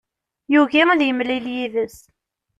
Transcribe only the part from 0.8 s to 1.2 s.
ad